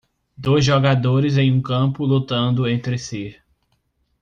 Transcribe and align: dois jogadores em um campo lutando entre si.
dois 0.35 0.65
jogadores 0.65 1.37
em 1.37 1.51
um 1.53 1.61
campo 1.61 2.03
lutando 2.07 2.67
entre 2.67 2.97
si. 2.97 3.35